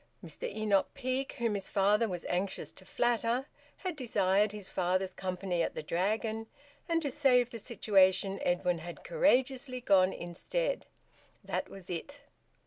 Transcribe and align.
Mr 0.25 0.47
Enoch 0.51 0.91
Peake, 0.95 1.33
whom 1.33 1.53
his 1.53 1.69
father 1.69 2.07
was 2.07 2.25
anxious 2.25 2.71
to 2.71 2.83
flatter, 2.83 3.45
had 3.77 3.95
desired 3.95 4.51
his 4.51 4.67
father's 4.67 5.13
company 5.13 5.61
at 5.61 5.75
the 5.75 5.83
Dragon, 5.83 6.47
and, 6.89 7.03
to 7.03 7.11
save 7.11 7.51
the 7.51 7.59
situation, 7.59 8.39
Edwin 8.41 8.79
had 8.79 9.03
courageously 9.03 9.79
gone 9.81 10.11
instead: 10.11 10.87
that 11.43 11.69
was 11.69 11.87
it. 11.87 12.17